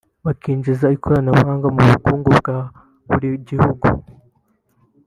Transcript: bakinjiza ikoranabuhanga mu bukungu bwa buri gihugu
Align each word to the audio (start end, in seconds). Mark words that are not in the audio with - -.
bakinjiza 0.25 0.93
ikoranabuhanga 0.95 1.67
mu 1.75 1.81
bukungu 1.89 2.29
bwa 2.39 2.57
buri 3.09 3.29
gihugu 3.47 3.85